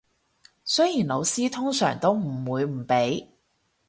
[0.65, 3.29] 雖然老師通常都唔會唔俾